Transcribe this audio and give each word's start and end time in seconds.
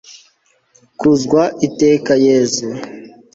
kuzwa 0.99 1.41
iteka 1.67 2.13
yezu 2.25 2.65